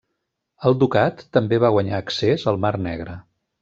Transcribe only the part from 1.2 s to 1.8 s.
també va